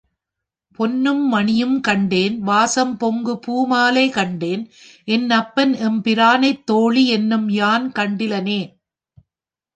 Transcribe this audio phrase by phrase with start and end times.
[0.79, 4.63] பொன்னும் மணியும் கண்டேன் வாசம் பொங்கு பூ மாலை கண்டேன்
[5.07, 8.61] என்னப்பன் எம்பிரானைத் தோழி இன்னும் யான் கண்டிலனே.